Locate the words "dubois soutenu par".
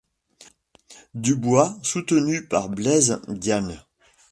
1.13-2.69